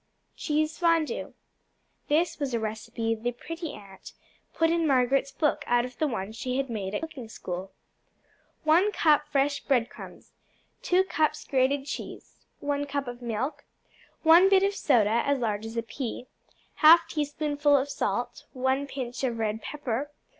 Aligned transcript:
Cheese 0.35 0.79
Fondu 0.79 1.35
This 2.07 2.39
was 2.39 2.55
a 2.55 2.59
recipe 2.59 3.13
the 3.13 3.31
Pretty 3.31 3.73
Aunt 3.73 4.13
put 4.51 4.71
in 4.71 4.87
Margaret's 4.87 5.31
book 5.31 5.63
out 5.67 5.85
of 5.85 5.99
the 5.99 6.07
one 6.07 6.31
she 6.31 6.57
had 6.57 6.71
made 6.71 6.95
at 6.95 7.01
cooking 7.01 7.29
school. 7.29 7.71
1 8.63 8.91
cup 8.93 9.27
fresh 9.27 9.59
bread 9.63 9.91
crumbs. 9.91 10.31
2 10.81 11.03
cups 11.03 11.45
grated 11.45 11.85
cheese. 11.85 12.37
1 12.61 12.85
cup 12.87 13.07
of 13.07 13.21
milk. 13.21 13.63
1 14.23 14.49
bit 14.49 14.63
of 14.63 14.73
soda 14.73 15.21
as 15.23 15.37
large 15.37 15.67
as 15.67 15.77
a 15.77 15.83
pea. 15.83 16.25
1/2 16.79 17.07
teaspoonful 17.07 17.77
of 17.77 17.87
salt. 17.87 18.45
1 18.53 18.87
pinch 18.87 19.23
of 19.23 19.37
red 19.37 19.61
pepper. 19.61 20.09